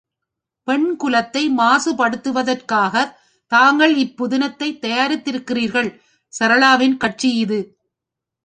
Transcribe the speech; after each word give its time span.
பெண்குலத்தை 0.67 1.43
மாசுபடுத்துவதற்காகத் 1.57 3.13
தாங்கள் 3.51 3.95
இப்புதினத்தைத் 3.97 4.81
தயாரித்திருக்கிறீர்கள்! 4.81 5.91
சரளாவின் 6.33 6.97
கட்சி 6.97 7.35
இது. 7.35 7.59